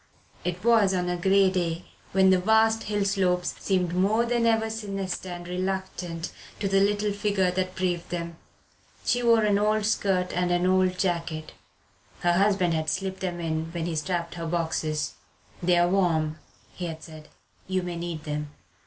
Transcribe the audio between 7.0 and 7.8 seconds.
figure that